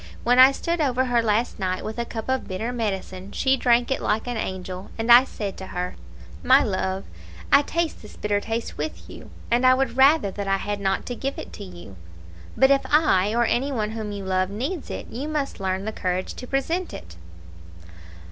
When 0.23 0.39
I 0.39 0.51
stood 0.51 0.81
over 0.81 1.05
her 1.05 1.21
last 1.21 1.59
night 1.59 1.85
with 1.85 1.99
a 1.99 2.05
cup 2.05 2.27
of 2.27 2.47
bitter 2.47 2.71
medicine 2.73 3.31
she 3.33 3.55
drank 3.55 3.91
it 3.91 4.01
like 4.01 4.25
an 4.25 4.35
angel, 4.35 4.89
and 4.97 5.11
I 5.11 5.25
said 5.25 5.55
to 5.57 5.67
her, 5.67 5.93
'My 6.41 6.63
love, 6.63 7.03
I 7.51 7.61
taste 7.61 8.01
this 8.01 8.17
bitter 8.17 8.39
taste 8.41 8.79
with 8.79 9.07
you, 9.07 9.29
and 9.51 9.63
would 9.63 9.97
rather 9.97 10.31
that 10.31 10.47
I 10.47 10.57
had 10.57 10.79
not 10.79 11.05
to 11.05 11.13
give 11.13 11.37
it 11.37 11.53
to 11.53 11.63
you; 11.63 11.97
but 12.57 12.71
if 12.71 12.81
I, 12.89 13.35
or 13.35 13.45
any 13.45 13.71
one 13.71 13.91
whom 13.91 14.11
you 14.11 14.25
love, 14.25 14.49
needs 14.49 14.89
it, 14.89 15.05
you 15.11 15.27
must 15.27 15.59
learn 15.59 15.85
the 15.85 15.91
courage 15.91 16.33
to 16.33 16.47
present 16.47 16.95
it.' 16.95 17.15